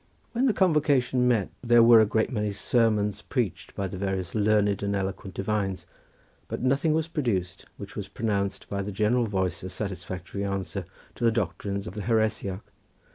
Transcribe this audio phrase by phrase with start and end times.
[0.31, 4.95] When the convocation met there were a great many sermons preached by various learned and
[4.95, 5.85] eloquent divines,
[6.47, 11.23] but nothing was produced which was pronounced by the general voice a satisfactory answer to
[11.23, 12.65] the doctrines of the heresiarch.